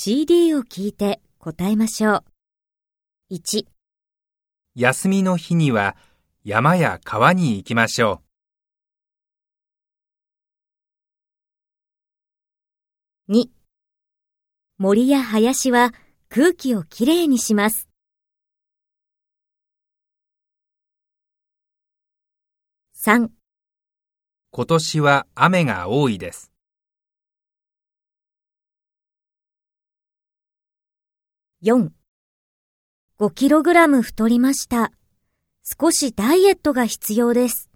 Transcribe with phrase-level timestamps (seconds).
[0.00, 2.22] CD を聞いて答えましょ
[3.30, 3.34] う。
[3.34, 3.66] 1、
[4.76, 5.96] 休みの日には
[6.44, 8.22] 山や川に行きましょ
[13.28, 13.46] 2、
[14.78, 15.92] 森や林は
[16.28, 17.88] 空気をきれいにします。
[22.94, 23.32] 3、う。
[24.52, 26.52] 今年は雨が多いです。
[31.60, 31.90] 4
[33.18, 34.92] 5kg 太りました。
[35.64, 37.67] 少しダイエットが必要です。